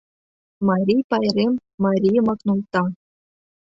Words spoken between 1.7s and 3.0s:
МАРИЙЫМАК НУЛТА